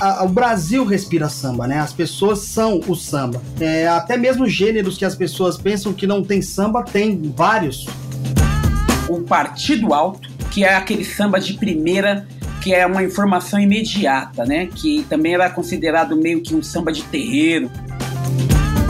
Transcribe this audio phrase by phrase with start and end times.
[0.00, 1.78] a, o Brasil respira samba, né?
[1.78, 3.40] As pessoas são o samba.
[3.60, 7.86] É, até mesmo gêneros que as pessoas pensam que não tem samba, tem vários.
[9.08, 12.26] O Partido Alto, que é aquele samba de primeira
[12.60, 14.66] que é uma informação imediata, né?
[14.66, 17.70] Que também era considerado meio que um samba de terreiro.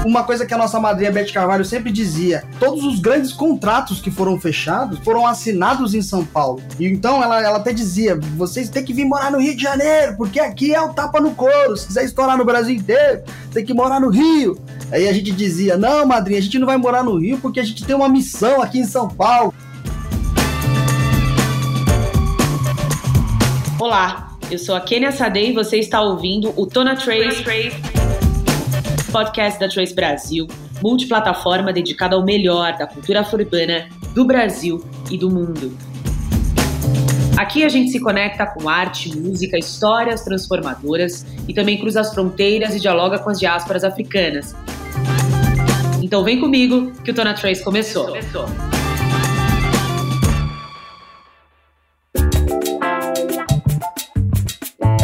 [0.05, 4.11] Uma coisa que a nossa madrinha Beth Carvalho sempre dizia: todos os grandes contratos que
[4.11, 6.63] foram fechados foram assinados em São Paulo.
[6.79, 10.17] E então ela, ela até dizia: vocês têm que vir morar no Rio de Janeiro,
[10.17, 11.77] porque aqui é o tapa no couro.
[11.77, 14.59] Se quiser estourar no Brasil inteiro, tem que morar no Rio.
[14.91, 17.65] Aí a gente dizia: não, madrinha, a gente não vai morar no Rio porque a
[17.65, 19.53] gente tem uma missão aqui em São Paulo.
[23.79, 27.45] Olá, eu sou a Kenia Sadei e você está ouvindo o Tona Trace,
[29.11, 30.47] podcast da Trace Brasil,
[30.83, 35.77] multiplataforma dedicada ao melhor da cultura afro-urbana do Brasil e do mundo.
[37.37, 42.75] Aqui a gente se conecta com arte, música, histórias transformadoras e também cruza as fronteiras
[42.75, 44.55] e dialoga com as diásporas africanas.
[46.03, 48.07] Então vem comigo que o Tona Trace começou.
[48.07, 48.47] começou.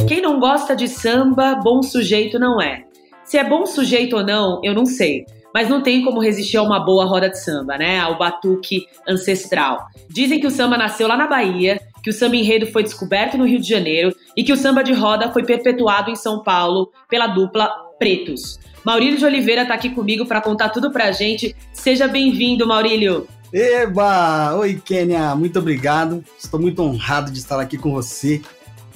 [0.07, 2.85] Quem não gosta de samba, bom sujeito não é.
[3.27, 5.27] Se é bom sujeito ou não, eu não sei.
[5.53, 7.99] Mas não tem como resistir a uma boa roda de samba, né?
[7.99, 9.87] Ao batuque ancestral.
[10.09, 13.45] Dizem que o samba nasceu lá na Bahia, que o samba enredo foi descoberto no
[13.45, 17.27] Rio de Janeiro e que o samba de roda foi perpetuado em São Paulo pela
[17.27, 18.61] dupla Pretos.
[18.85, 21.57] Maurílio de Oliveira está aqui comigo para contar tudo pra gente.
[21.73, 23.27] Seja bem-vindo, Maurílio.
[23.53, 24.55] Eba!
[24.57, 26.23] Oi, Kênia, muito obrigado.
[26.39, 28.41] Estou muito honrado de estar aqui com você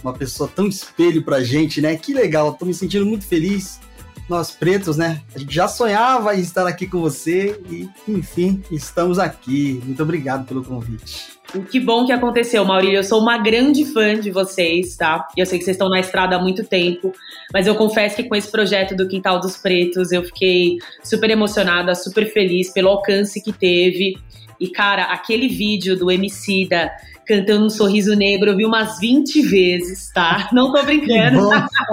[0.02, 1.96] uma pessoa tão espelho pra gente, né?
[1.96, 3.80] Que legal, tô me sentindo muito feliz.
[4.30, 5.20] Nós pretos, né?
[5.34, 9.82] A gente já sonhava em estar aqui com você e, enfim, estamos aqui.
[9.84, 11.30] Muito obrigado pelo convite.
[11.68, 12.98] Que bom que aconteceu, Maurílio.
[12.98, 15.26] Eu sou uma grande fã de vocês, tá?
[15.36, 17.12] Eu sei que vocês estão na estrada há muito tempo,
[17.52, 21.96] mas eu confesso que com esse projeto do Quintal dos Pretos eu fiquei super emocionada,
[21.96, 24.16] super feliz pelo alcance que teve.
[24.60, 26.88] E, cara, aquele vídeo do MC da
[27.30, 30.48] cantando um sorriso negro, eu vi umas 20 vezes, tá?
[30.52, 31.48] Não tô brincando.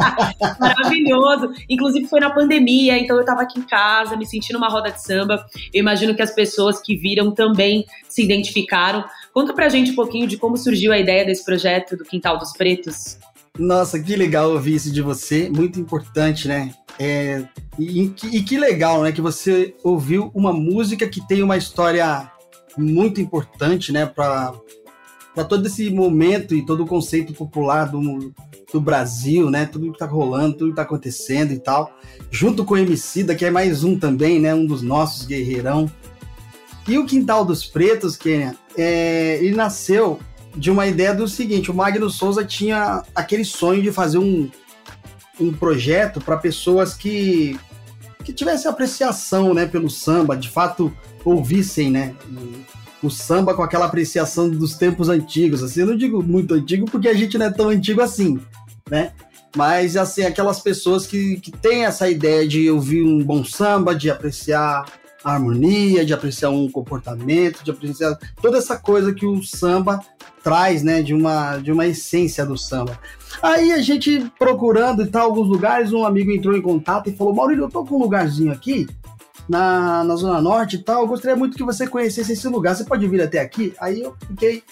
[0.59, 1.51] Maravilhoso.
[1.69, 4.99] Inclusive foi na pandemia, então eu tava aqui em casa, me sentindo uma roda de
[4.99, 5.45] samba.
[5.71, 9.05] Eu imagino que as pessoas que viram também se identificaram.
[9.31, 12.53] Conta pra gente um pouquinho de como surgiu a ideia desse projeto do Quintal dos
[12.53, 13.19] Pretos.
[13.59, 16.73] Nossa, que legal ouvir isso de você, muito importante, né?
[16.97, 17.43] É,
[17.77, 19.11] e, e, que legal, né?
[19.11, 22.31] Que você ouviu uma música que tem uma história
[22.75, 24.05] muito importante, né?
[24.07, 24.53] Para
[25.37, 28.33] para todo esse momento e todo o conceito popular do,
[28.73, 29.67] do Brasil, né?
[29.67, 31.95] Tudo que tá rolando, tudo que tá acontecendo e tal.
[32.31, 34.55] Junto com o MC, que é mais um também, né?
[34.55, 35.87] Um dos nossos guerreirão.
[36.87, 40.19] E o Quintal dos Pretos, Kenia, é, ele nasceu
[40.55, 44.49] de uma ideia do seguinte: o Magno Souza tinha aquele sonho de fazer um,
[45.39, 47.59] um projeto para pessoas que
[48.23, 50.91] que tivessem apreciação, né, pelo samba, de fato
[51.23, 52.13] ouvissem, né,
[53.01, 55.63] o samba com aquela apreciação dos tempos antigos.
[55.63, 58.39] Assim, eu não digo muito antigo porque a gente não é tão antigo assim,
[58.89, 59.11] né?
[59.55, 64.09] Mas, assim, aquelas pessoas que, que têm essa ideia de ouvir um bom samba, de
[64.09, 64.85] apreciar
[65.23, 69.99] a harmonia, de apreciar um comportamento, de apreciar toda essa coisa que o samba
[70.43, 72.99] traz, né, de uma, de uma essência do samba.
[73.41, 77.33] Aí a gente procurando e tal, alguns lugares, um amigo entrou em contato e falou:
[77.33, 78.87] Maurílio, eu tô com um lugarzinho aqui
[79.47, 81.01] na, na Zona Norte e tal.
[81.01, 82.75] Eu gostaria muito que você conhecesse esse lugar.
[82.75, 83.73] Você pode vir até aqui?
[83.79, 84.63] Aí eu fiquei.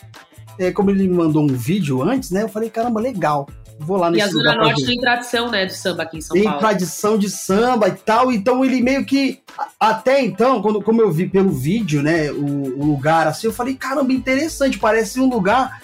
[0.57, 2.43] É, como ele me mandou um vídeo antes, né?
[2.43, 3.47] Eu falei, caramba, legal.
[3.77, 6.33] Vou lá nesse E a Zona Norte tem tradição, né, do samba aqui em São
[6.33, 6.59] tem Paulo.
[6.59, 8.31] Tem tradição de samba e tal.
[8.31, 9.41] Então ele meio que.
[9.79, 13.75] Até então, quando, como eu vi pelo vídeo, né, o, o lugar assim, eu falei,
[13.75, 14.79] caramba, interessante.
[14.79, 15.81] Parece um lugar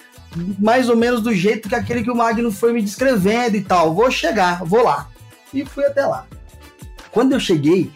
[0.58, 3.94] mais ou menos do jeito que aquele que o Magno foi me descrevendo e tal.
[3.94, 5.08] Vou chegar, vou lá.
[5.52, 6.26] E fui até lá.
[7.10, 7.90] Quando eu cheguei,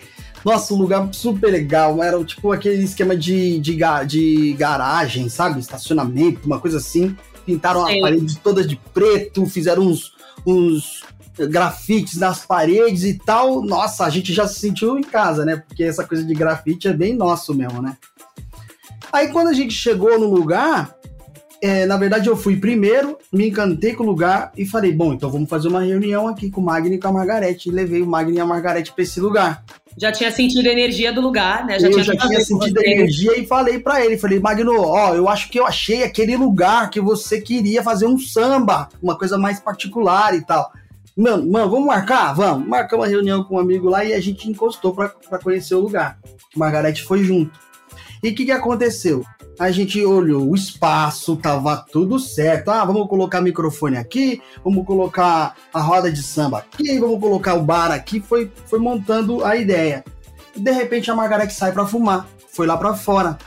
[0.46, 2.00] nossa, um lugar super legal.
[2.00, 3.76] Era tipo aquele esquema de, de,
[4.06, 5.58] de garagem, sabe?
[5.58, 7.16] Estacionamento, uma coisa assim.
[7.44, 7.94] Pintaram Sim.
[7.94, 10.12] as paredes todas de preto, fizeram uns,
[10.46, 11.02] uns
[11.36, 13.60] grafites nas paredes e tal.
[13.60, 15.56] Nossa, a gente já se sentiu em casa, né?
[15.56, 17.96] Porque essa coisa de grafite é bem nosso mesmo, né?
[19.12, 20.96] Aí quando a gente chegou no lugar,
[21.60, 25.28] é, na verdade eu fui primeiro, me encantei com o lugar e falei, bom, então
[25.28, 27.68] vamos fazer uma reunião aqui com o Magni e com a Margarete.
[27.68, 29.64] E levei o Magni e a Margarete para esse lugar
[29.98, 31.78] já tinha sentido a energia do lugar, né?
[31.78, 35.14] Já eu tinha já tinha sentido a energia e falei para ele, falei, Magno, ó,
[35.14, 39.38] eu acho que eu achei aquele lugar que você queria fazer um samba, uma coisa
[39.38, 40.70] mais particular e tal.
[41.16, 42.34] Mano, mano, vamos marcar?
[42.34, 42.68] Vamos.
[42.68, 46.18] Marcamos uma reunião com um amigo lá e a gente encostou para conhecer o lugar.
[46.54, 47.58] Margarete foi junto.
[48.22, 49.24] E o que, que aconteceu?
[49.58, 52.70] A gente olhou o espaço, tava tudo certo.
[52.70, 57.62] Ah, vamos colocar microfone aqui, vamos colocar a roda de samba aqui, vamos colocar o
[57.62, 58.20] bar aqui.
[58.20, 60.04] Foi, foi montando a ideia.
[60.54, 63.38] De repente a Margareth sai para fumar, foi lá para fora.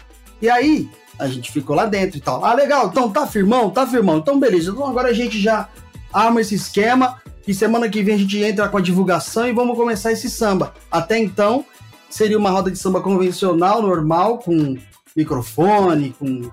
[0.42, 2.44] E aí a gente ficou lá dentro e tal.
[2.44, 4.18] Ah, legal, então tá firmão, tá firmão.
[4.18, 5.70] Então beleza, então agora a gente já
[6.12, 9.78] arma esse esquema e semana que vem a gente entra com a divulgação e vamos
[9.78, 10.74] começar esse samba.
[10.92, 11.66] Até então
[12.10, 14.76] seria uma roda de samba convencional, normal, com
[15.16, 16.52] microfone, com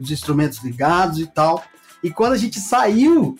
[0.00, 1.62] os instrumentos ligados e tal.
[2.02, 3.36] E quando a gente saiu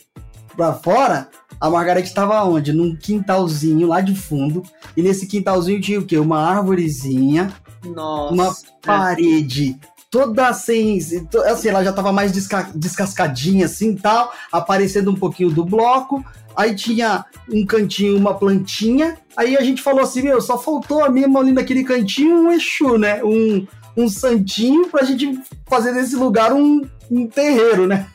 [0.57, 1.29] pra fora,
[1.61, 2.73] a Margarete estava onde?
[2.73, 4.63] Num quintalzinho lá de fundo.
[4.97, 6.19] E nesse quintalzinho tinha o quê?
[6.19, 7.53] Uma árvorezinha,
[7.85, 8.35] Nossa.
[8.35, 9.79] uma parede
[10.11, 10.99] toda assim,
[11.47, 16.25] assim, ela já estava mais desca descascadinha assim tal, aparecendo um pouquinho do bloco.
[16.57, 19.19] Aí tinha um cantinho, uma plantinha.
[19.37, 22.97] Aí a gente falou assim, meu, só faltou a mesma ali naquele cantinho um Exu,
[22.97, 23.23] né?
[23.23, 23.67] Um,
[23.97, 25.39] um santinho pra gente
[25.69, 28.07] fazer desse lugar um, um terreiro, né?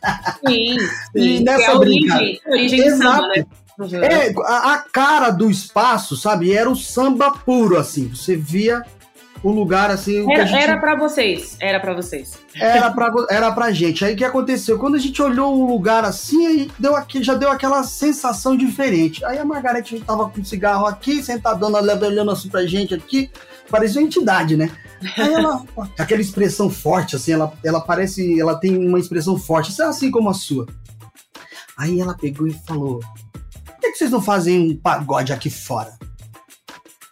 [0.48, 0.78] Sim,
[1.12, 1.38] sim.
[1.38, 2.16] E nessa é a brincadeira.
[2.18, 3.12] origem, a origem do Exato.
[3.22, 3.46] samba, né?
[3.80, 4.04] Uhum.
[4.04, 6.54] É, a, a cara do espaço, sabe?
[6.54, 8.10] Era o samba puro, assim.
[8.10, 8.84] Você via
[9.44, 10.22] o lugar, assim.
[10.22, 12.38] o Era, gente- era pra vocês, era pra vocês.
[12.54, 14.06] Era pra, era pra gente.
[14.06, 14.78] Aí o que aconteceu?
[14.78, 19.26] Quando a gente olhou o lugar assim, aí deu aqui, já deu aquela sensação diferente.
[19.26, 23.32] Aí a Margarete tava com um cigarro aqui, sentadona, olhando assim pra gente aqui,
[23.68, 24.70] parecia uma entidade, né?
[25.18, 25.64] Aí ela,
[25.98, 30.30] aquela expressão forte, assim, ela, ela parece, ela tem uma expressão forte, é assim como
[30.30, 30.68] a sua.
[31.78, 33.00] Aí ela pegou e falou:
[33.66, 35.98] Por que, que vocês não fazem um pagode aqui fora?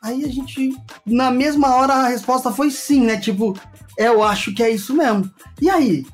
[0.02, 3.18] Aí a gente, na mesma hora, a resposta foi sim, né?
[3.18, 3.58] Tipo,
[3.98, 5.30] é, eu acho que é isso mesmo.
[5.62, 6.06] E aí?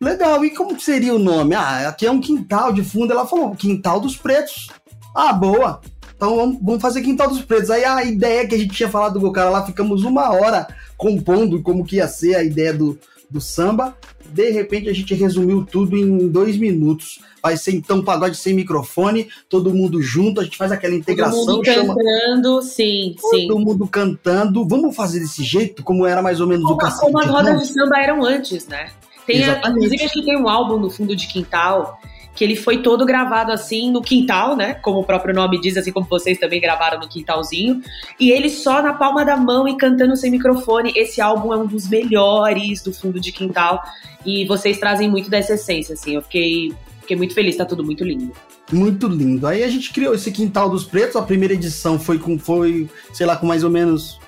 [0.00, 1.54] Legal, e como seria o nome?
[1.54, 3.12] Ah, aqui é um quintal de fundo.
[3.12, 4.68] Ela falou, Quintal dos Pretos.
[5.14, 5.80] Ah, boa.
[6.22, 7.68] Então vamos, vamos fazer Quintal dos Pretos.
[7.68, 10.68] Aí a ideia que a gente tinha falado com o cara lá, ficamos uma hora
[10.96, 12.96] compondo como que ia ser a ideia do,
[13.28, 13.96] do samba.
[14.26, 17.18] De repente a gente resumiu tudo em dois minutos.
[17.42, 21.44] Vai ser então um pagode sem microfone, todo mundo junto, a gente faz aquela integração,
[21.44, 23.48] Todo mundo chama cantando, sim, sim.
[23.48, 24.64] todo mundo cantando.
[24.64, 27.00] Vamos fazer desse jeito, como era mais ou menos o Como, cacete.
[27.00, 27.62] como as rodas Não?
[27.62, 28.90] de samba eram antes, né?
[29.26, 31.98] Tem a, inclusive, acho que tem um álbum no fundo de quintal
[32.34, 34.74] que ele foi todo gravado assim no quintal, né?
[34.74, 37.82] Como o próprio nome diz, assim como vocês também gravaram no quintalzinho.
[38.18, 40.92] E ele só na palma da mão e cantando sem microfone.
[40.96, 43.82] Esse álbum é um dos melhores do fundo de quintal.
[44.24, 46.14] E vocês trazem muito dessa essência, assim.
[46.14, 48.32] Eu fiquei, fiquei muito feliz, tá tudo muito lindo.
[48.72, 49.46] Muito lindo.
[49.46, 51.16] Aí a gente criou esse Quintal dos Pretos.
[51.16, 54.18] A primeira edição foi com, foi, sei lá, com mais ou menos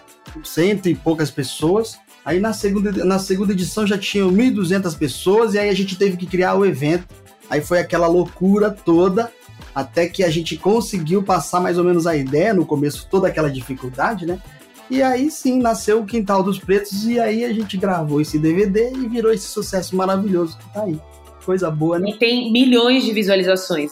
[0.43, 1.99] cento e poucas pessoas.
[2.25, 5.55] Aí na segunda, na segunda edição já tinham 1.200 pessoas.
[5.55, 7.06] E aí a gente teve que criar o evento.
[7.49, 9.32] Aí foi aquela loucura toda.
[9.75, 12.55] Até que a gente conseguiu passar mais ou menos a ideia.
[12.55, 14.41] No começo, toda aquela dificuldade, né?
[14.91, 17.06] E aí sim nasceu o Quintal dos Pretos.
[17.06, 21.00] E aí a gente gravou esse DVD e virou esse sucesso maravilhoso que tá aí.
[21.44, 22.11] Coisa boa, né?
[22.11, 23.91] E tem milhões de visualizações.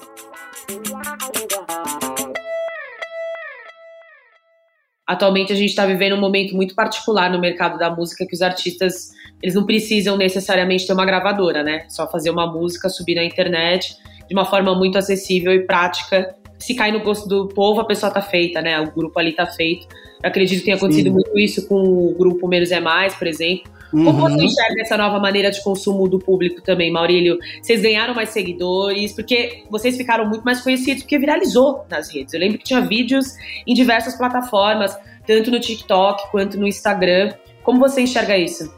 [5.06, 8.40] Atualmente a gente está vivendo um momento muito particular no mercado da música que os
[8.40, 9.10] artistas
[9.42, 11.84] eles não precisam necessariamente ter uma gravadora, né?
[11.88, 13.96] Só fazer uma música, subir na internet
[14.28, 16.34] de uma forma muito acessível e prática.
[16.58, 18.80] Se cai no gosto do povo, a pessoa tá feita, né?
[18.80, 19.86] O grupo ali tá feito.
[20.22, 21.12] Eu acredito que tenha acontecido Sim.
[21.12, 23.70] muito isso com o grupo Menos é Mais, por exemplo.
[23.90, 24.20] Como Uhum.
[24.20, 27.36] você enxerga essa nova maneira de consumo do público também, Maurílio?
[27.60, 32.32] Vocês ganharam mais seguidores, porque vocês ficaram muito mais conhecidos, porque viralizou nas redes.
[32.32, 33.34] Eu lembro que tinha vídeos
[33.66, 34.96] em diversas plataformas,
[35.26, 37.34] tanto no TikTok quanto no Instagram.
[37.62, 38.72] Como você enxerga isso?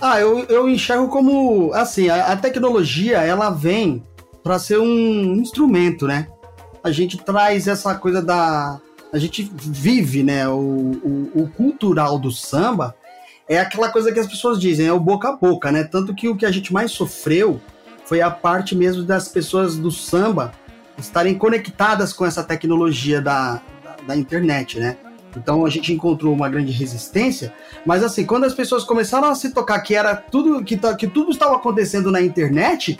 [0.00, 4.02] Ah, eu, eu enxergo como assim, a, a tecnologia ela vem
[4.42, 6.28] para ser um instrumento, né?
[6.82, 8.80] A gente traz essa coisa da,
[9.12, 10.48] a gente vive, né?
[10.48, 12.94] O, o, o cultural do samba
[13.48, 15.84] é aquela coisa que as pessoas dizem, é o boca a boca, né?
[15.84, 17.60] Tanto que o que a gente mais sofreu
[18.04, 20.52] foi a parte mesmo das pessoas do samba
[20.96, 24.96] estarem conectadas com essa tecnologia da, da, da internet, né?
[25.36, 27.52] Então a gente encontrou uma grande resistência,
[27.86, 31.06] mas assim, quando as pessoas começaram a se tocar que era tudo que, tá- que
[31.06, 32.98] tudo estava acontecendo na internet,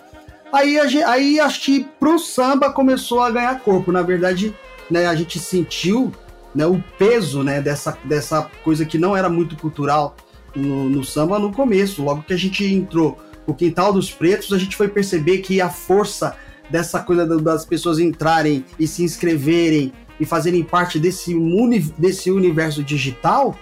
[0.52, 3.92] aí, a aí acho que pro samba começou a ganhar corpo.
[3.92, 4.54] Na verdade,
[4.90, 6.12] né, a gente sentiu
[6.54, 10.16] né, o peso né, dessa, dessa coisa que não era muito cultural
[10.54, 12.02] no, no samba no começo.
[12.02, 15.68] Logo que a gente entrou no Quintal dos Pretos, a gente foi perceber que a
[15.68, 16.36] força
[16.68, 22.84] dessa coisa das pessoas entrarem e se inscreverem e fazerem parte desse, uni- desse universo
[22.84, 23.56] digital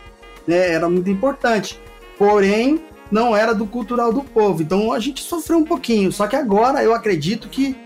[0.46, 1.78] né, era muito importante.
[2.18, 4.62] Porém, não era do cultural do povo.
[4.62, 6.10] Então a gente sofreu um pouquinho.
[6.10, 7.76] Só que agora eu acredito que,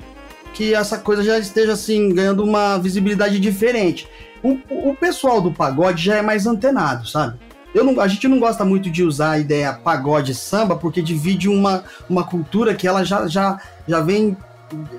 [0.55, 4.09] que essa coisa já esteja assim ganhando uma visibilidade diferente.
[4.43, 4.59] O,
[4.91, 7.39] o pessoal do pagode já é mais antenado, sabe?
[7.75, 11.49] eu não, a gente não gosta muito de usar a ideia pagode samba, porque divide
[11.49, 14.37] uma, uma cultura que ela já, já, já vem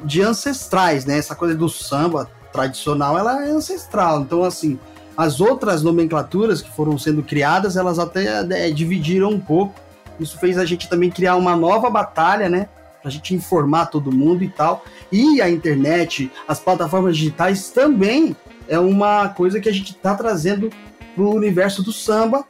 [0.03, 1.18] de ancestrais, né?
[1.18, 4.22] Essa coisa do samba tradicional, ela é ancestral.
[4.22, 4.80] Então, assim,
[5.18, 9.74] as outras nomenclaturas que foram sendo criadas, elas até é, dividiram um pouco.
[10.20, 12.70] Isso fez a gente também criar uma nova batalha, né?
[13.02, 14.86] Pra gente informar todo mundo e tal.
[15.12, 18.36] E a internet, as plataformas digitais também
[18.68, 20.70] é uma coisa que a gente está trazendo
[21.16, 22.46] para o universo do samba.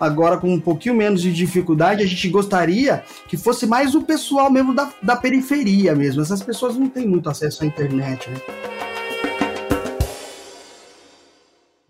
[0.00, 4.50] Agora, com um pouquinho menos de dificuldade, a gente gostaria que fosse mais o pessoal
[4.50, 6.20] mesmo da, da periferia mesmo.
[6.20, 8.91] Essas pessoas não têm muito acesso à internet, né?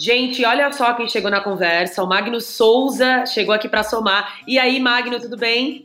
[0.02, 2.02] Gente, olha só quem chegou na conversa.
[2.02, 4.40] O Magno Souza chegou aqui para somar.
[4.48, 5.84] E aí, Magno, tudo bem?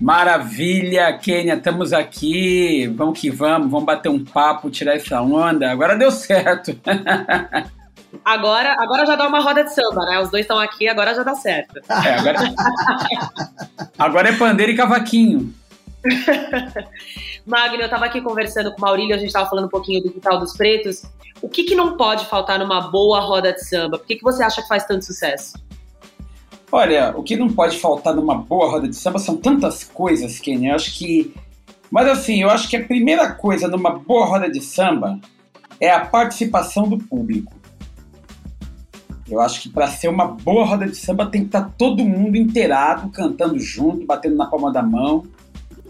[0.00, 2.86] Maravilha, Kênia, estamos aqui.
[2.94, 5.72] Vamos que vamos, vamos bater um papo, tirar essa onda.
[5.72, 6.78] Agora deu certo.
[8.24, 10.18] Agora, agora já dá uma roda de samba, né?
[10.18, 11.78] Os dois estão aqui, agora já dá certo.
[11.90, 12.38] É, agora...
[13.98, 15.52] agora é pandeiro e cavaquinho.
[17.46, 20.10] Magno, eu estava aqui conversando com o Maurílio, a gente estava falando um pouquinho do
[20.10, 21.02] Quintal dos Pretos.
[21.40, 23.98] O que, que não pode faltar numa boa roda de samba?
[23.98, 25.58] Por que, que você acha que faz tanto sucesso?
[26.70, 30.68] Olha, o que não pode faltar numa boa roda de samba são tantas coisas, Kenny.
[30.68, 31.34] Eu acho que.
[31.90, 35.18] Mas assim, eu acho que a primeira coisa numa boa roda de samba
[35.80, 37.56] é a participação do público.
[39.26, 42.04] Eu acho que para ser uma boa roda de samba tem que estar tá todo
[42.04, 45.24] mundo inteirado, cantando junto, batendo na palma da mão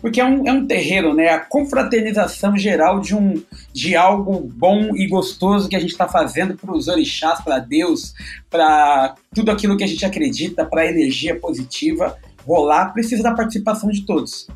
[0.01, 1.31] porque é um, é um terreiro, né?
[1.31, 6.57] A confraternização geral de um de algo bom e gostoso que a gente está fazendo
[6.57, 8.15] para os orixás, para Deus,
[8.51, 13.91] para tudo aquilo que a gente acredita, para a energia positiva rolar, precisa da participação
[13.91, 14.49] de todos.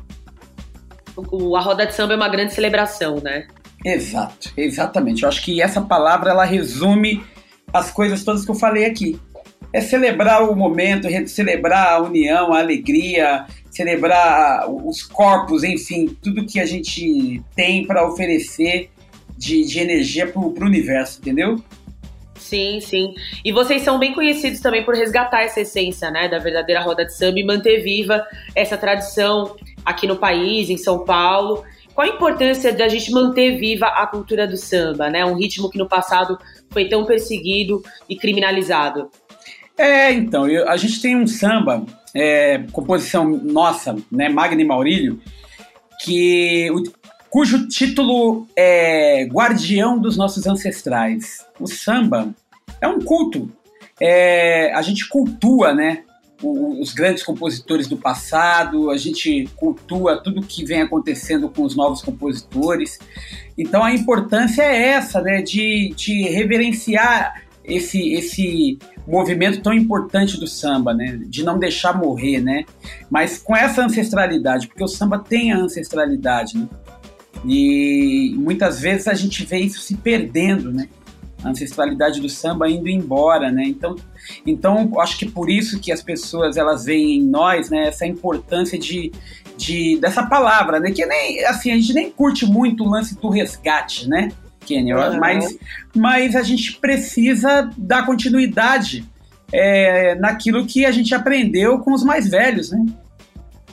[1.15, 3.47] O, a roda de samba é uma grande celebração, né?
[3.85, 5.23] Exato, exatamente.
[5.23, 7.23] Eu acho que essa palavra ela resume
[7.71, 9.19] as coisas todas que eu falei aqui.
[9.73, 16.59] É celebrar o momento, celebrar a união, a alegria, celebrar os corpos, enfim, tudo que
[16.59, 18.89] a gente tem para oferecer
[19.35, 21.59] de, de energia para o universo, entendeu?
[22.35, 23.15] Sim, sim.
[23.43, 27.15] E vocês são bem conhecidos também por resgatar essa essência, né, da verdadeira roda de
[27.15, 28.23] samba e manter viva
[28.55, 31.63] essa tradição aqui no país, em São Paulo.
[31.95, 35.23] Qual a importância de a gente manter viva a cultura do samba, né?
[35.23, 36.37] Um ritmo que no passado
[36.71, 39.11] foi tão perseguido e criminalizado.
[39.77, 45.19] É, então, eu, a gente tem um samba é, composição nossa, né, Magni Maurílio,
[46.03, 46.83] que, o,
[47.29, 51.45] cujo título é Guardião dos Nossos Ancestrais.
[51.59, 52.33] O samba
[52.79, 53.51] é um culto.
[53.99, 56.03] É, a gente cultua, né?
[56.45, 62.01] os grandes compositores do passado, a gente cultua tudo que vem acontecendo com os novos
[62.01, 62.99] compositores.
[63.57, 68.77] Então a importância é essa, né, de, de reverenciar esse, esse
[69.07, 71.19] movimento tão importante do samba, né?
[71.25, 72.65] De não deixar morrer, né?
[73.09, 76.67] Mas com essa ancestralidade, porque o samba tem a ancestralidade, né?
[77.45, 80.87] E muitas vezes a gente vê isso se perdendo, né?
[81.43, 83.63] A ancestralidade do samba indo embora, né?
[83.65, 83.95] Então,
[84.45, 87.87] então acho que por isso que as pessoas elas veem em nós, né?
[87.87, 89.11] Essa importância de,
[89.57, 90.91] de dessa palavra, né?
[90.91, 94.29] Que nem assim a gente nem curte muito o lance do resgate, né?
[94.65, 95.19] Kenny, uhum.
[95.19, 95.57] mas,
[95.95, 99.05] mas a gente precisa dar continuidade
[99.51, 102.85] é, naquilo que a gente aprendeu com os mais velhos, né?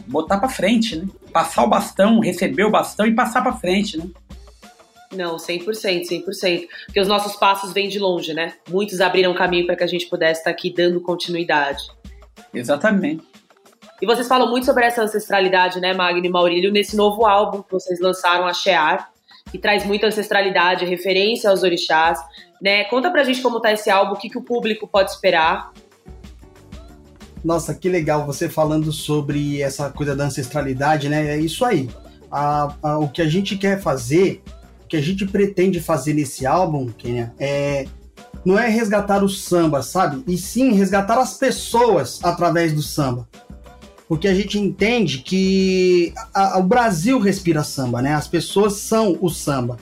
[0.06, 1.06] Botar para frente, né?
[1.32, 4.04] Passar o bastão, receber o bastão e passar para frente, né?
[5.12, 5.64] Não, 100%,
[6.08, 6.68] 100%.
[6.86, 8.52] Porque os nossos passos vêm de longe, né?
[8.68, 11.82] Muitos abriram caminho para que a gente pudesse estar aqui dando continuidade.
[12.54, 13.24] Exatamente.
[14.00, 17.70] E vocês falam muito sobre essa ancestralidade, né, Magno e Maurílio, nesse novo álbum que
[17.70, 19.10] vocês lançaram, a Shear,
[19.50, 22.18] que traz muita ancestralidade, referência aos orixás.
[22.60, 22.84] Né?
[22.84, 25.72] Conta pra gente como tá esse álbum, o que, que o público pode esperar.
[27.44, 31.34] Nossa, que legal você falando sobre essa coisa da ancestralidade, né?
[31.34, 31.88] É isso aí.
[32.30, 34.42] A, a, o que a gente quer fazer,
[34.84, 37.86] o que a gente pretende fazer nesse álbum, Kenia, é
[38.44, 40.22] não é resgatar o samba, sabe?
[40.26, 43.28] E sim resgatar as pessoas através do samba
[44.10, 48.12] porque a gente entende que a, a, o Brasil respira samba, né?
[48.12, 49.78] As pessoas são o samba.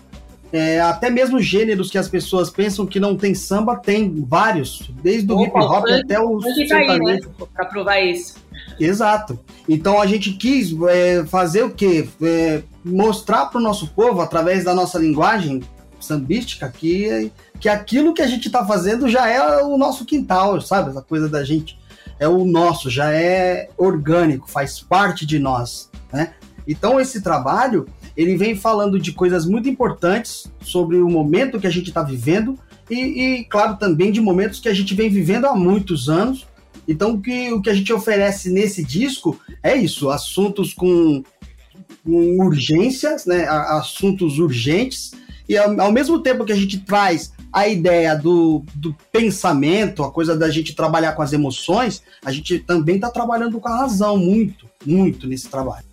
[0.52, 5.32] É, até mesmo gêneros que as pessoas pensam que não tem samba, tem vários, desde
[5.32, 7.02] o hip hop até o sertanejo.
[7.04, 7.20] Né?
[7.54, 8.35] Para provar isso.
[8.78, 9.40] Exato.
[9.66, 12.06] Então a gente quis é, fazer o quê?
[12.20, 15.62] É, mostrar para o nosso povo, através da nossa linguagem
[15.99, 20.90] sambística, que, que aquilo que a gente está fazendo já é o nosso quintal, sabe?
[20.90, 21.78] Essa coisa da gente
[22.19, 26.35] é o nosso, já é orgânico, faz parte de nós, né?
[26.67, 31.71] Então esse trabalho ele vem falando de coisas muito importantes sobre o momento que a
[31.71, 32.59] gente está vivendo
[32.91, 36.47] e, e, claro, também de momentos que a gente vem vivendo há muitos anos
[36.87, 41.23] Então que, o que a gente oferece nesse disco é isso, assuntos com,
[42.05, 43.47] com urgências, né?
[43.47, 45.13] Assuntos urgentes,
[45.49, 50.11] e ao, ao mesmo tempo que a gente traz a ideia do, do pensamento, a
[50.11, 54.17] coisa da gente trabalhar com as emoções, a gente também está trabalhando com a razão
[54.17, 55.87] muito, muito nesse trabalho.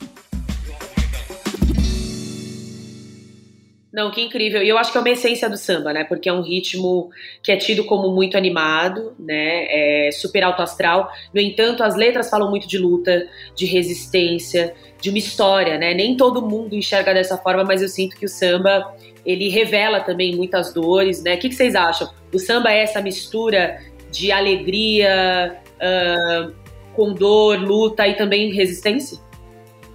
[3.96, 4.62] Não, que incrível.
[4.62, 6.04] E eu acho que é uma essência do samba, né?
[6.04, 7.10] Porque é um ritmo
[7.42, 10.08] que é tido como muito animado, né?
[10.08, 11.10] É super alto astral.
[11.34, 13.26] No entanto, as letras falam muito de luta,
[13.56, 15.94] de resistência, de uma história, né?
[15.94, 18.94] Nem todo mundo enxerga dessa forma, mas eu sinto que o samba
[19.26, 21.36] ele revela também muitas dores, né?
[21.36, 22.12] O que, que vocês acham?
[22.34, 23.80] O samba é essa mistura
[24.12, 26.54] de alegria uh,
[26.94, 29.18] com dor, luta e também resistência?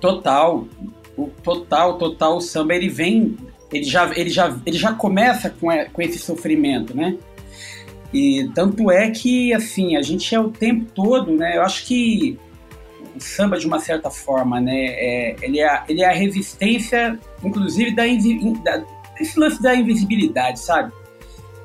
[0.01, 0.67] Total,
[1.19, 2.39] o total, total.
[2.39, 3.37] O samba ele vem
[3.73, 7.17] ele já, ele já, ele já começa com, com esse sofrimento, né?
[8.13, 11.57] E tanto é que, assim, a gente é o tempo todo, né?
[11.57, 12.39] Eu acho que
[13.15, 14.75] o samba, de uma certa forma, né?
[14.75, 18.03] É, ele, é, ele é a resistência, inclusive, da,
[18.65, 18.85] da,
[19.37, 20.93] lance da invisibilidade, sabe?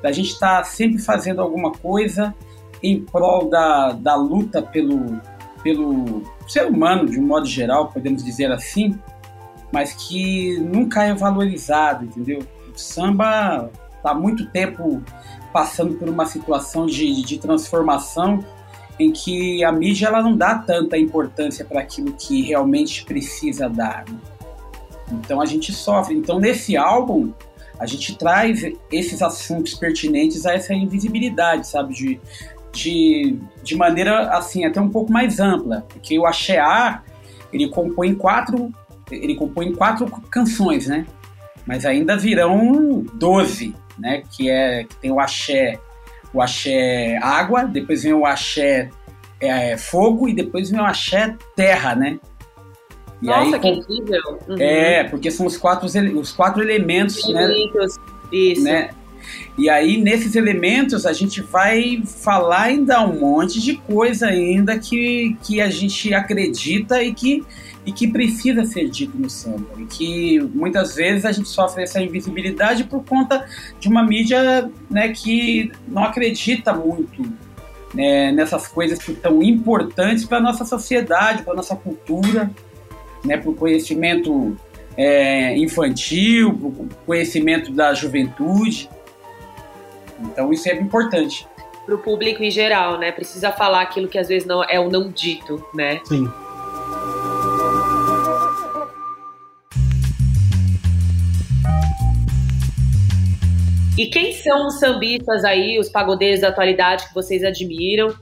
[0.02, 2.34] Da gente estar tá sempre fazendo alguma coisa
[2.82, 5.20] em prol da, da luta pelo,
[5.64, 8.96] pelo ser humano, de um modo geral, podemos dizer assim,
[9.72, 12.40] mas que nunca é valorizado, entendeu?
[12.74, 15.02] O samba está muito tempo
[15.52, 18.44] passando por uma situação de, de transformação
[18.98, 24.04] em que a mídia ela não dá tanta importância para aquilo que realmente precisa dar.
[24.08, 24.18] Né?
[25.12, 26.14] Então a gente sofre.
[26.14, 27.32] Então nesse álbum
[27.78, 31.94] a gente traz esses assuntos pertinentes a essa invisibilidade, sabe?
[31.94, 32.20] De,
[32.72, 36.58] de, de maneira assim até um pouco mais ampla, porque o Axé
[37.52, 38.72] ele compõe quatro
[39.10, 41.06] ele compõe quatro canções, né?
[41.66, 44.22] Mas ainda virão doze, né?
[44.30, 45.78] Que é que tem o axé,
[46.32, 48.90] o axé água, depois vem o axé
[49.40, 52.18] é, fogo e depois vem o axé terra, né?
[53.22, 54.38] E Nossa, aí, que incrível!
[54.48, 54.56] Uhum.
[54.58, 55.86] É, porque são os quatro,
[56.18, 58.04] os quatro elementos, elementos né?
[58.32, 58.62] Isso.
[58.62, 58.90] Né?
[59.58, 65.36] E aí, nesses elementos, a gente vai falar ainda um monte de coisa ainda que,
[65.42, 67.44] que a gente acredita e que
[67.86, 69.68] e que precisa ser dito no samba.
[69.78, 73.46] E que muitas vezes a gente sofre essa invisibilidade por conta
[73.78, 77.22] de uma mídia né, que não acredita muito
[77.94, 82.50] né, nessas coisas que são importantes para a nossa sociedade, para a nossa cultura,
[83.24, 84.56] né, para o conhecimento
[84.96, 88.90] é, infantil, para o conhecimento da juventude.
[90.20, 91.46] Então isso é importante.
[91.84, 93.12] Para o público em geral, né?
[93.12, 96.00] Precisa falar aquilo que às vezes não é o não dito, né?
[96.04, 96.28] Sim.
[103.96, 108.14] E quem são os sambistas aí, os pagodeiros da atualidade que vocês admiram?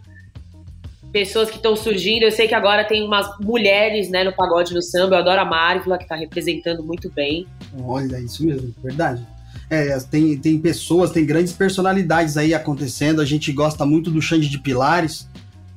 [1.11, 2.23] Pessoas que estão surgindo.
[2.23, 5.17] Eu sei que agora tem umas mulheres né, no pagode no samba.
[5.17, 7.47] Eu adoro a Marvila, que está representando muito bem.
[7.83, 9.27] Olha, isso mesmo, verdade.
[9.71, 13.21] É, tem, tem pessoas, tem grandes personalidades aí acontecendo.
[13.21, 15.29] A gente gosta muito do Xande de Pilares,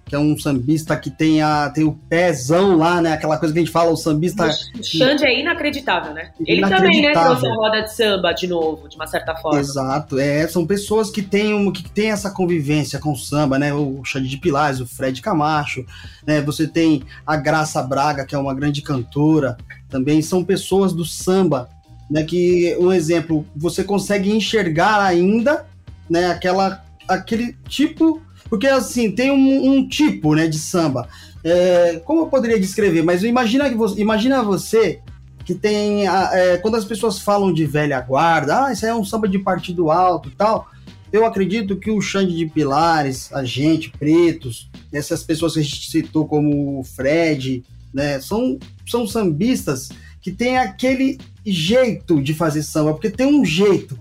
[0.08, 3.12] que é um sambista que tem, a, tem o pezão lá, né?
[3.12, 4.48] Aquela coisa que a gente fala, o sambista.
[4.48, 6.32] O Xande é inacreditável, né?
[6.46, 9.60] Ele também, né, trouxe a roda de samba de novo, de uma certa forma.
[9.60, 13.74] Exato, é, são pessoas que têm, um, que têm essa convivência com o samba, né?
[13.74, 15.86] O Xande de Pilares, o Fred Camacho,
[16.26, 16.42] né?
[16.42, 19.58] Você tem a Graça Braga, que é uma grande cantora,
[19.90, 21.70] também são pessoas do samba,
[22.10, 22.24] né?
[22.24, 25.66] Que, um exemplo, você consegue enxergar ainda,
[26.10, 26.28] né?
[26.28, 31.10] Aquela, aquele tipo porque, assim, tem um, um tipo, né, de samba.
[31.44, 33.04] É, como eu poderia descrever?
[33.04, 35.02] Mas imagina, que você, imagina você
[35.44, 36.08] que tem...
[36.08, 39.92] É, quando as pessoas falam de velha guarda, ah, isso é um samba de partido
[39.92, 40.70] alto tal...
[41.10, 45.90] Eu acredito que o Xande de Pilares, a gente, Pretos, essas pessoas que a gente
[45.90, 49.88] citou como o Fred, né, são, são sambistas
[50.28, 53.98] que têm aquele jeito de fazer samba, porque tem um jeito,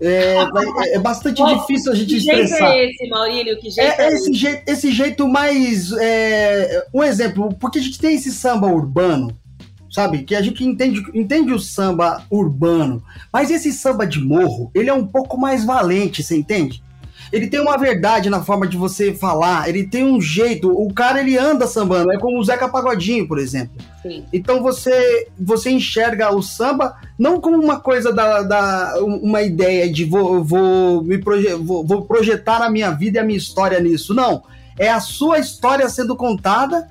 [0.00, 0.36] é,
[0.94, 2.56] é bastante difícil a gente que expressar.
[2.56, 3.58] Que jeito é esse, Maurílio?
[3.58, 5.92] Que jeito é, é esse, jeito, esse jeito mais.
[5.92, 9.36] É, um exemplo, porque a gente tem esse samba urbano,
[9.90, 10.22] sabe?
[10.22, 14.94] Que a gente entende, entende o samba urbano, mas esse samba de morro, ele é
[14.94, 16.82] um pouco mais valente, você entende?
[17.32, 21.20] Ele tem uma verdade na forma de você falar, ele tem um jeito, o cara
[21.20, 23.76] ele anda sambando, é como o Zeca Pagodinho, por exemplo.
[24.02, 24.24] Sim.
[24.32, 30.04] Então você você enxerga o samba não como uma coisa da, da uma ideia de
[30.04, 34.14] vou, vou me proje vou, vou projetar a minha vida e a minha história nisso,
[34.14, 34.42] não.
[34.78, 36.88] É a sua história sendo contada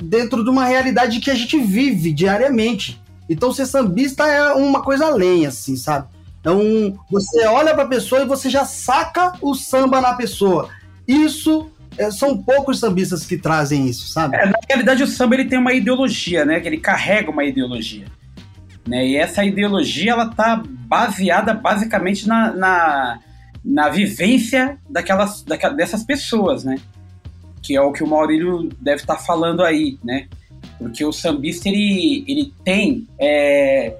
[0.00, 3.00] dentro de uma realidade que a gente vive diariamente.
[3.28, 6.06] Então ser sambista é uma coisa além, assim, sabe?
[6.48, 10.70] Então, você olha para a pessoa e você já saca o samba na pessoa.
[11.06, 14.34] Isso é, são poucos sambistas que trazem isso, sabe?
[14.34, 16.58] É, na realidade, o samba ele tem uma ideologia, né?
[16.58, 18.06] Que ele carrega uma ideologia.
[18.86, 19.08] Né?
[19.08, 23.18] E essa ideologia ela tá baseada basicamente na, na,
[23.62, 26.76] na vivência daquelas, daquelas, dessas pessoas, né?
[27.62, 30.28] Que é o que o Maurílio deve estar tá falando aí, né?
[30.78, 33.98] Porque o sambista ele, ele tem é,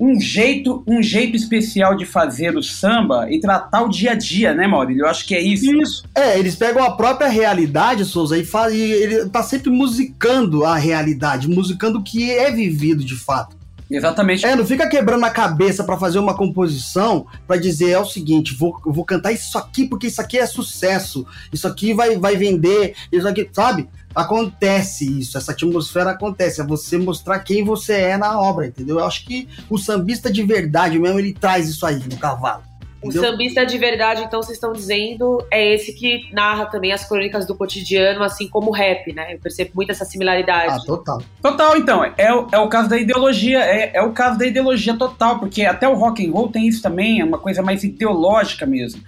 [0.00, 4.54] um jeito um jeito especial de fazer o samba e tratar o dia a dia,
[4.54, 5.04] né, Maurílio?
[5.04, 5.70] Eu acho que é isso.
[5.82, 6.04] Isso.
[6.14, 10.76] É, eles pegam a própria realidade, Souza, e, faz, e ele tá sempre musicando a
[10.76, 13.58] realidade, musicando o que é vivido de fato.
[13.90, 14.44] Exatamente.
[14.44, 18.54] É, não fica quebrando a cabeça para fazer uma composição para dizer é o seguinte,
[18.54, 22.94] vou, vou cantar isso aqui porque isso aqui é sucesso, isso aqui vai, vai vender,
[23.10, 23.88] isso aqui, sabe?
[24.18, 28.98] Acontece isso, essa atmosfera acontece, é você mostrar quem você é na obra, entendeu?
[28.98, 32.64] Eu acho que o sambista de verdade mesmo, ele traz isso aí no cavalo.
[33.00, 37.46] O sambista de verdade, então, vocês estão dizendo, é esse que narra também as crônicas
[37.46, 39.34] do cotidiano, assim como o rap, né?
[39.34, 40.74] Eu percebo muito essa similaridade.
[40.80, 41.22] Ah, total.
[41.40, 42.04] Total, então.
[42.04, 45.88] É, é o caso da ideologia, é, é o caso da ideologia total, porque até
[45.88, 49.00] o rock and roll tem isso também, é uma coisa mais ideológica mesmo.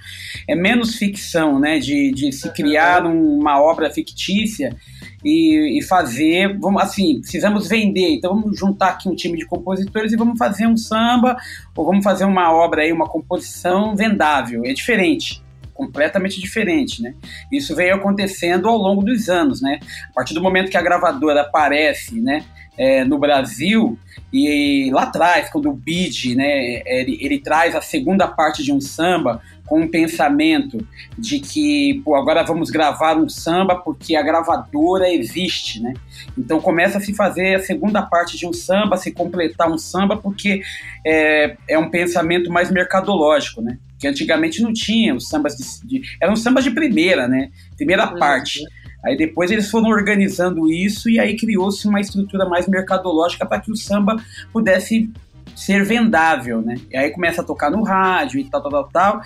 [0.47, 1.81] É menos ficção, né?
[1.81, 4.77] De, de se criar uma obra fictícia
[5.25, 10.13] e, e, fazer, vamos assim, precisamos vender, então vamos juntar aqui um time de compositores
[10.13, 11.37] e vamos fazer um samba
[11.77, 14.65] ou vamos fazer uma obra aí, uma composição vendável.
[14.65, 15.43] É diferente,
[15.75, 17.15] completamente diferente, né?
[17.51, 19.81] Isso veio acontecendo ao longo dos anos, né?
[20.11, 22.45] A partir do momento que a gravadora aparece, né?
[22.83, 23.99] É, no Brasil
[24.33, 28.81] e lá atrás, quando o Bid, né, ele, ele traz a segunda parte de um
[28.81, 30.85] samba com um pensamento
[31.17, 35.95] de que pô, agora vamos gravar um samba porque a gravadora existe, né?
[36.37, 40.17] Então começa a se fazer a segunda parte de um samba, se completar um samba
[40.17, 40.63] porque
[41.07, 43.79] é, é um pensamento mais mercadológico, né?
[43.99, 47.51] Que antigamente não tinha os sambas de, de eram sambas de primeira, né?
[47.77, 48.19] Primeira uhum.
[48.19, 48.61] parte.
[49.05, 53.73] Aí depois eles foram organizando isso e aí criou-se uma estrutura mais mercadológica para que
[53.73, 54.17] o samba
[54.53, 55.11] pudesse
[55.57, 56.77] ser vendável, né?
[56.91, 59.21] E aí começa a tocar no rádio e tal, tal, tal, tal.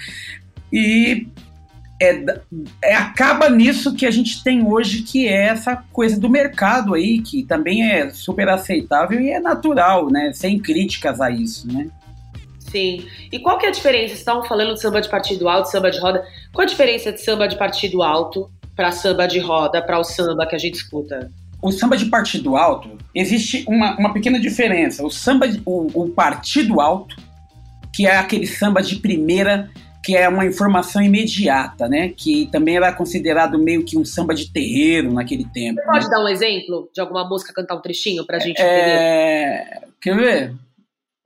[0.72, 1.26] E
[2.00, 2.24] é,
[2.82, 7.20] é, acaba nisso que a gente tem hoje, que é essa coisa do mercado aí,
[7.20, 10.32] que também é super aceitável e é natural, né?
[10.32, 11.88] Sem críticas a isso, né?
[12.58, 13.06] Sim.
[13.30, 14.14] E qual que é a diferença?
[14.14, 16.26] Estavam falando de samba de partido alto, samba de roda.
[16.52, 20.46] Qual a diferença de samba de partido alto para samba de roda, para o samba
[20.46, 21.30] que a gente escuta?
[21.64, 25.02] o samba de partido alto, existe uma, uma pequena diferença.
[25.02, 27.16] O samba, de, o, o partido alto,
[27.94, 29.70] que é aquele samba de primeira,
[30.04, 32.12] que é uma informação imediata, né?
[32.14, 35.80] Que também era considerado meio que um samba de terreiro naquele tempo.
[35.80, 35.92] Você né?
[35.92, 39.62] pode dar um exemplo de alguma música cantar um trechinho pra gente é...
[39.62, 39.88] entender?
[40.02, 40.54] Quer ver?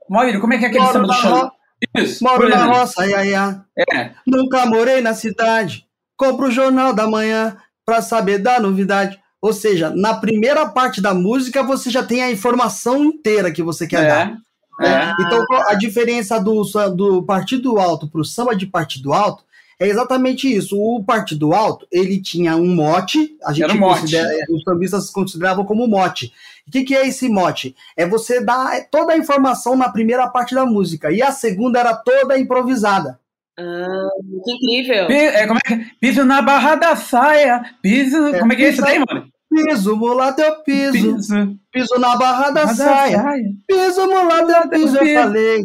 [0.09, 1.53] Maurílio, como é que é aquele Moro samba do chão?
[1.97, 2.23] Isso.
[2.23, 3.61] Moro na roça, ai, ai, ai.
[3.93, 4.11] É.
[4.25, 5.88] Nunca morei na cidade.
[6.19, 9.19] Compro o jornal da manhã pra saber da novidade.
[9.41, 13.87] Ou seja, na primeira parte da música você já tem a informação inteira que você
[13.87, 14.27] quer é, dar.
[14.27, 14.39] Né?
[14.81, 15.23] É.
[15.23, 16.63] Então a diferença do,
[16.95, 19.45] do partido alto para o samba de partido alto
[19.81, 20.77] é exatamente isso.
[20.77, 24.17] O partido alto ele tinha um mote, a gente um mote.
[24.51, 26.33] os sambistas consideravam como mote.
[26.67, 27.75] O que, que é esse mote?
[27.97, 31.95] É você dar toda a informação na primeira parte da música e a segunda era
[31.95, 33.19] toda improvisada.
[33.59, 34.09] Ah,
[34.45, 35.11] que incrível.
[35.11, 35.87] É, como é que é?
[36.01, 37.75] Piso na barra da saia.
[37.83, 38.17] Piso.
[38.29, 39.29] É, como é que é isso daí, mano?
[39.51, 40.93] Piso, mulato eu piso.
[40.93, 43.23] Piso, piso na barra da, saia.
[43.23, 43.53] saia.
[43.67, 45.57] Piso, mulato eu piso, eu falei.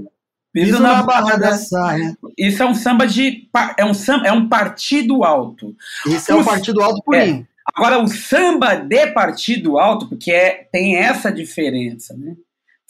[0.51, 2.17] Piso, piso na, na, barra da, da saia.
[2.35, 3.47] Isso é um samba de.
[3.77, 5.75] É um, samba, é um partido alto.
[6.07, 7.47] Isso é um partido alto purinho.
[7.47, 7.53] É.
[7.75, 12.35] Agora, o samba de partido alto, porque é, tem essa diferença, né?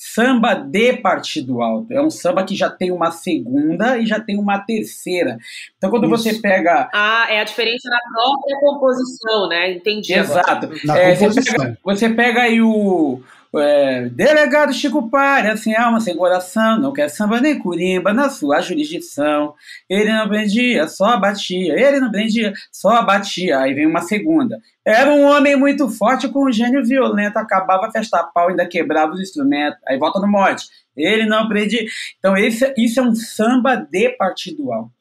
[0.05, 1.93] Samba de partido alto.
[1.93, 5.37] É um samba que já tem uma segunda e já tem uma terceira.
[5.77, 6.23] Então, quando Isso.
[6.23, 6.89] você pega.
[6.93, 9.71] Ah, é a diferença na própria composição, né?
[9.71, 10.13] Entendi.
[10.13, 10.69] Exato.
[10.91, 13.21] É, você, pega, você pega aí o,
[13.59, 18.61] é, delegado Chico Pare, sem alma, sem coração, não quer samba nem curimba na sua
[18.61, 19.53] jurisdição.
[19.89, 21.73] Ele não prendia, só batia.
[21.73, 23.59] Ele não prendia, só batia.
[23.59, 24.57] Aí vem uma segunda.
[24.85, 29.13] Era um homem muito forte com um gênio violento, acabava a festa pau, ainda quebrava
[29.13, 29.79] os instrumentos.
[29.87, 30.65] Aí volta no morte.
[30.95, 31.85] Ele não prendia.
[32.19, 34.91] Então, esse, isso é um samba de partidual.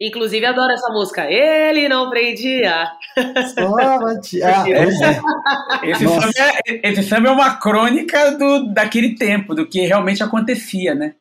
[0.00, 1.24] Inclusive, adoro essa música.
[1.30, 2.88] Ele não prendia.
[3.54, 4.46] Só batia.
[4.56, 5.90] Ah, é.
[5.90, 6.30] esse, samba
[6.66, 11.14] é, esse samba é uma crônica do, daquele tempo, do que realmente acontecia, né?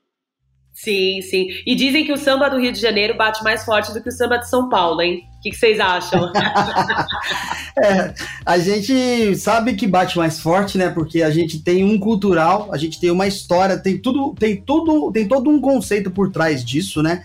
[0.73, 1.47] Sim, sim.
[1.65, 4.11] E dizem que o samba do Rio de Janeiro bate mais forte do que o
[4.11, 5.23] samba de São Paulo, hein?
[5.37, 6.29] O que, que vocês acham?
[7.81, 8.13] é,
[8.45, 10.89] a gente sabe que bate mais forte, né?
[10.89, 15.13] Porque a gente tem um cultural, a gente tem uma história, tem tudo, tem tudo,
[15.13, 17.23] tem todo um conceito por trás disso, né?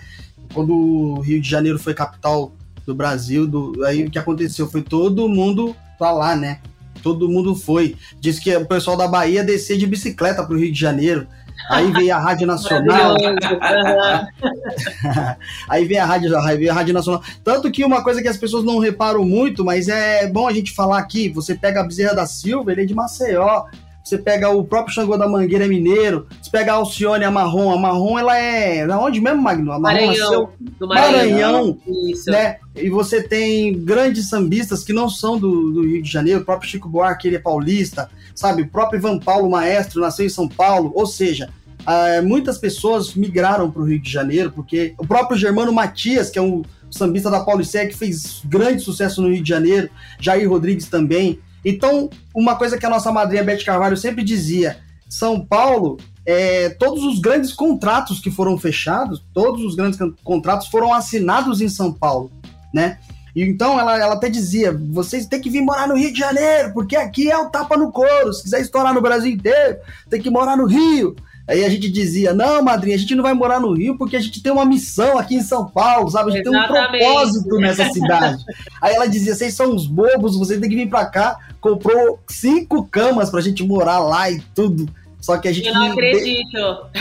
[0.52, 2.52] Quando o Rio de Janeiro foi capital
[2.86, 3.46] do Brasil.
[3.46, 6.60] Do, aí o que aconteceu foi todo mundo pra lá, né?
[7.02, 7.96] Todo mundo foi.
[8.20, 11.26] Diz que o pessoal da Bahia descia de bicicleta pro Rio de Janeiro.
[11.68, 13.16] Aí veio a Rádio Nacional.
[15.68, 17.22] aí vem a Rádio, aí vem a Rádio Nacional.
[17.44, 20.72] Tanto que uma coisa que as pessoas não reparam muito, mas é bom a gente
[20.72, 23.64] falar aqui: você pega a Bezerra da Silva, ele é de Maceió.
[24.10, 26.26] Você pega o próprio Xangô da Mangueira é mineiro.
[26.42, 27.70] Você pega a Alcione, a Marrom.
[27.72, 28.84] A Marrom, ela é.
[28.84, 29.70] Da onde mesmo, Magno?
[29.70, 30.50] A Marrom Maranhão.
[30.80, 31.12] Do Maranhão.
[31.12, 31.78] Maranhão,
[32.10, 32.28] Isso.
[32.28, 32.56] né?
[32.74, 36.40] E você tem grandes sambistas que não são do, do Rio de Janeiro.
[36.40, 38.10] O próprio Chico Buarque, ele é paulista.
[38.34, 38.62] Sabe?
[38.62, 40.90] O próprio Ivan Paulo Maestro nasceu em São Paulo.
[40.92, 41.48] Ou seja,
[41.86, 46.38] ah, muitas pessoas migraram para o Rio de Janeiro, porque o próprio Germano Matias, que
[46.38, 50.88] é um sambista da Paulicéia, que fez grande sucesso no Rio de Janeiro, Jair Rodrigues
[50.88, 51.38] também.
[51.64, 57.04] Então, uma coisa que a nossa madrinha Beth Carvalho sempre dizia: São Paulo, é, todos
[57.04, 62.30] os grandes contratos que foram fechados, todos os grandes contratos foram assinados em São Paulo,
[62.72, 62.98] né?
[63.34, 66.72] E então ela, ela até dizia: vocês têm que vir morar no Rio de Janeiro,
[66.72, 68.32] porque aqui é o tapa no couro.
[68.32, 71.14] Se quiser estourar no Brasil inteiro, tem que morar no Rio.
[71.50, 74.20] Aí a gente dizia: não, madrinha, a gente não vai morar no Rio porque a
[74.20, 76.30] gente tem uma missão aqui em São Paulo, sabe?
[76.30, 76.92] A gente Exatamente.
[76.92, 78.44] tem um propósito nessa cidade.
[78.80, 81.36] Aí ela dizia: vocês são uns bobos, vocês têm que vir pra cá.
[81.60, 84.88] Comprou cinco camas pra gente morar lá e tudo.
[85.20, 85.66] Só que a gente.
[85.66, 86.56] Eu não acredito.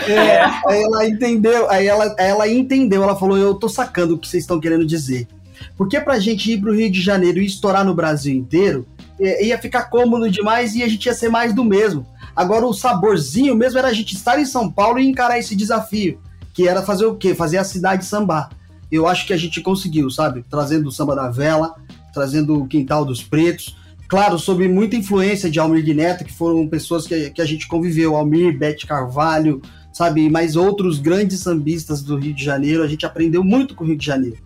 [0.07, 4.27] É, aí ela entendeu, aí ela, ela entendeu, ela falou: eu tô sacando o que
[4.27, 5.27] vocês estão querendo dizer.
[5.77, 8.87] Porque pra gente ir pro Rio de Janeiro e estourar no Brasil inteiro,
[9.19, 12.03] é, ia ficar cômodo demais e a gente ia ser mais do mesmo.
[12.39, 16.21] Agora o saborzinho mesmo era a gente estar em São Paulo e encarar esse desafio,
[16.53, 17.35] que era fazer o quê?
[17.35, 18.49] Fazer a cidade sambar.
[18.89, 20.45] Eu acho que a gente conseguiu, sabe?
[20.49, 21.75] Trazendo o samba da vela,
[22.13, 23.75] trazendo o quintal dos pretos,
[24.07, 28.15] claro, sob muita influência de Almir Neto, que foram pessoas que, que a gente conviveu,
[28.15, 33.43] Almir, Bete Carvalho, sabe, mas outros grandes sambistas do Rio de Janeiro, a gente aprendeu
[33.43, 34.37] muito com o Rio de Janeiro.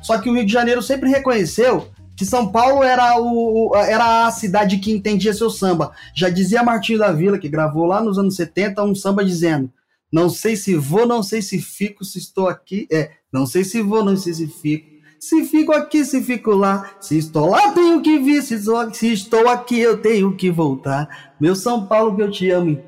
[0.00, 4.30] Só que o Rio de Janeiro sempre reconheceu que São Paulo era, o, era a
[4.30, 5.92] cidade que entendia seu samba.
[6.14, 9.70] Já dizia Martinho da Vila, que gravou lá nos anos 70 um samba dizendo:
[10.12, 12.86] Não sei se vou, não sei se fico, se estou aqui.
[12.90, 14.94] É, não sei se vou, não sei se fico.
[15.18, 16.96] Se fico aqui, se fico lá.
[17.00, 18.42] Se estou lá, tenho que vir.
[18.42, 21.32] Se estou, se estou aqui, eu tenho que voltar.
[21.40, 22.78] Meu São Paulo que eu te amo.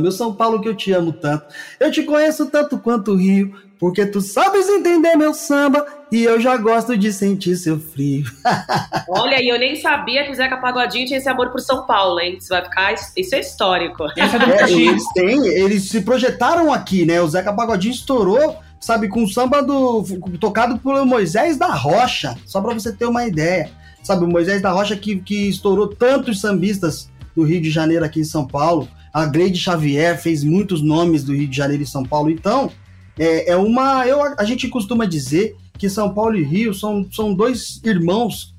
[0.00, 1.44] Meu São Paulo que eu te amo tanto.
[1.78, 3.54] Eu te conheço tanto quanto o Rio.
[3.78, 8.24] Porque tu sabes entender meu samba e eu já gosto de sentir seu frio.
[9.08, 12.20] Olha, e eu nem sabia que o Zeca Pagodinho tinha esse amor por São Paulo,
[12.20, 12.36] hein?
[12.38, 12.94] Isso vai ficar.
[13.16, 14.04] Isso é histórico.
[14.16, 14.24] É
[14.64, 17.20] É, eles têm, eles se projetaram aqui, né?
[17.20, 20.04] O Zeca Pagodinho estourou, sabe, com o samba do
[20.40, 23.70] tocado por Moisés da Rocha, só pra você ter uma ideia.
[24.02, 28.20] Sabe, o Moisés da Rocha que, que estourou tantos sambistas do Rio de Janeiro aqui
[28.20, 28.88] em São Paulo.
[29.12, 32.30] A Gleide Xavier fez muitos nomes do Rio de Janeiro e São Paulo.
[32.30, 32.70] Então,
[33.18, 34.06] é, é uma.
[34.06, 38.54] Eu, a gente costuma dizer que São Paulo e Rio são, são dois irmãos,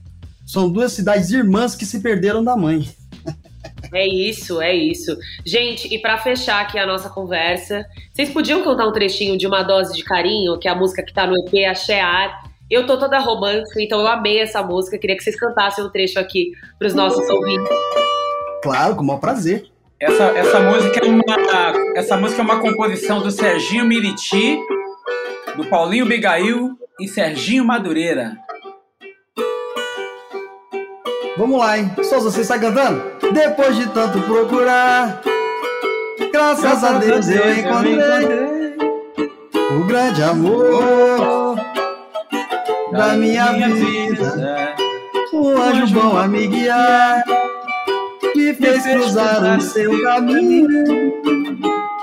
[0.46, 2.90] são duas cidades irmãs que se perderam da mãe.
[3.94, 5.16] É isso, é isso.
[5.46, 9.64] Gente, e pra fechar aqui a nossa conversa, vocês podiam contar um trechinho de Uma
[9.64, 12.44] Dose de Carinho, que é a música que tá no EP Axé Ar.
[12.70, 14.98] Eu tô toda romântica, então eu amei essa música.
[14.98, 17.70] Queria que vocês cantassem um trecho aqui pros nossos ouvintes.
[18.64, 19.66] Claro, com o maior prazer.
[20.00, 21.24] Essa, essa, música é uma,
[21.96, 24.60] essa música é uma composição do Serginho Miriti,
[25.56, 28.38] do Paulinho Bigail e Serginho Madureira.
[31.38, 31.90] Vamos lá, hein?
[32.04, 33.02] Souza, você está cantando?
[33.32, 35.22] Depois de tanto procurar,
[36.34, 38.76] graças a Deus eu encontrei
[39.72, 41.56] o grande amor
[42.92, 44.76] da minha vida.
[45.32, 47.24] Um anjo bom a me guiar,
[48.34, 51.16] que fez cruzar o seu caminho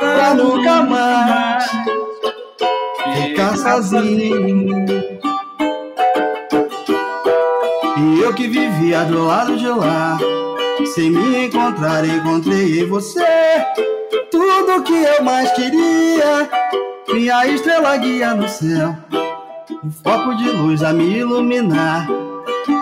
[0.03, 1.71] pra nunca mais
[3.15, 4.87] ficar sozinho.
[7.97, 10.19] E eu que vivia do lado de lá,
[10.95, 13.25] sem me encontrar, encontrei você
[14.31, 16.49] tudo que eu mais queria.
[17.13, 18.97] Minha estrela guia no céu,
[19.85, 22.09] um foco de luz a me iluminar,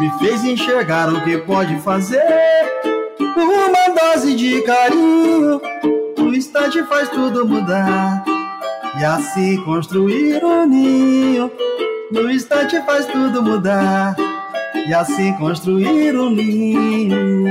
[0.01, 2.23] me fez enxergar o que pode fazer.
[3.37, 5.61] Uma dose de carinho,
[6.41, 8.25] instante faz tudo mudar.
[8.99, 11.53] E assim construir um ninho,
[12.11, 14.17] no instante faz tudo mudar
[14.75, 17.47] e assim construir um ninho.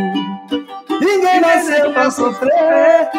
[0.99, 3.09] Ninguém nasceu pra sofrer,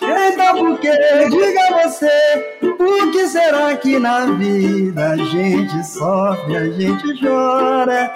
[0.00, 0.90] então por que?
[1.28, 8.12] Diga você, o que será que na vida a gente sofre, a gente chora?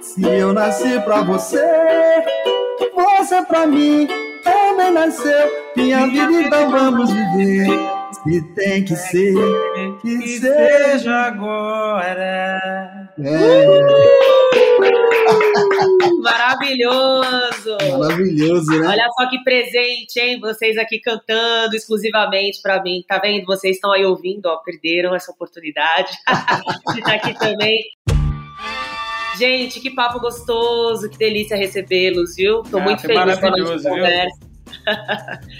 [0.00, 1.66] Se eu nasci pra você,
[2.94, 4.25] você pra mim
[4.76, 5.72] também nasceu.
[5.76, 7.66] Minha vida então vamos viver.
[8.12, 9.34] Se tem que ser,
[10.00, 13.10] que seja agora.
[13.18, 13.66] É.
[16.22, 17.76] Maravilhoso!
[17.98, 18.88] Maravilhoso, né?
[18.88, 20.40] Olha só que presente, hein?
[20.40, 23.04] Vocês aqui cantando exclusivamente para mim.
[23.06, 23.44] Tá vendo?
[23.46, 26.10] Vocês estão aí ouvindo, ó, perderam essa oportunidade
[26.92, 27.82] de estar aqui também.
[29.38, 32.62] Gente, que papo gostoso, que delícia recebê-los, viu?
[32.62, 34.45] Tô Ah, muito feliz com a nossa conversa.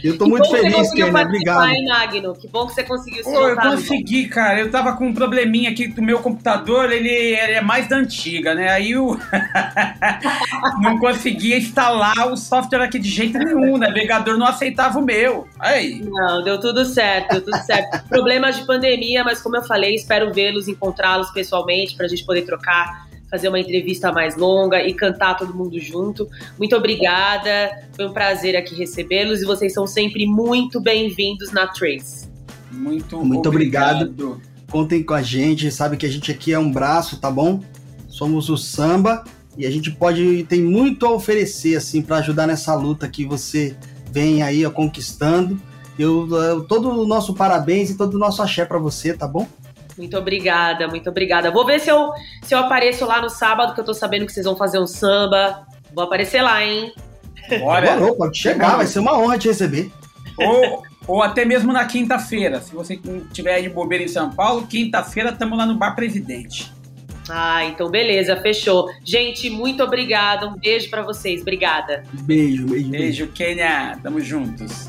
[0.05, 1.13] Eu tô Que muito feliz, conseguiu Kenny.
[1.13, 1.69] participar, Obrigado.
[1.71, 2.35] hein, Nagno?
[2.35, 4.61] Que bom que você conseguiu se eu consegui, cara.
[4.61, 8.55] Eu tava com um probleminha aqui do meu computador, ele, ele é mais da antiga,
[8.55, 8.71] né?
[8.71, 9.19] Aí eu
[10.81, 13.75] não conseguia instalar o software aqui de jeito nenhum.
[13.75, 15.47] O navegador não aceitava o meu.
[15.59, 16.01] Aí.
[16.05, 18.09] Não, deu tudo certo, deu tudo certo.
[18.09, 23.06] Problemas de pandemia, mas como eu falei, espero vê-los, encontrá-los pessoalmente pra gente poder trocar,
[23.31, 26.29] fazer uma entrevista mais longa e cantar todo mundo junto.
[26.59, 32.29] Muito obrigada, foi um prazer aqui recebê-los e vocês são sempre muito bem-vindos na Trace.
[32.71, 34.03] Muito, Muito obrigado.
[34.03, 34.41] obrigado.
[34.71, 37.61] Contem com a gente, sabe que a gente aqui é um braço, tá bom?
[38.09, 39.25] Somos o samba
[39.57, 43.77] e a gente pode tem muito a oferecer assim para ajudar nessa luta que você
[44.11, 45.59] vem aí ó, conquistando.
[45.99, 49.49] Eu, eu todo o nosso parabéns e todo o nosso axé para você, tá bom?
[49.97, 51.51] Muito obrigada, muito obrigada.
[51.51, 54.33] Vou ver se eu, se eu apareço lá no sábado, que eu tô sabendo que
[54.33, 55.67] vocês vão fazer um samba.
[55.95, 56.93] Vou aparecer lá, hein?
[57.61, 57.95] Bora.
[57.95, 59.91] Demorou, pode chegar, vai ser uma honra te receber.
[60.39, 62.61] ou, ou até mesmo na quinta-feira.
[62.61, 63.01] Se você
[63.33, 66.73] tiver de bobeira em São Paulo, quinta-feira estamos lá no Bar Presidente.
[67.29, 68.89] Ah, então beleza, fechou.
[69.05, 70.47] Gente, muito obrigada.
[70.47, 71.41] Um beijo pra vocês.
[71.41, 72.05] Obrigada.
[72.13, 72.91] Beijo, beijo, beijo.
[72.91, 73.99] Beijo, Kenia.
[74.03, 74.89] Tamo juntos.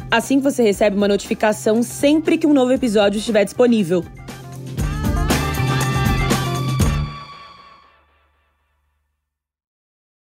[0.11, 4.03] Assim você recebe uma notificação sempre que um novo episódio estiver disponível.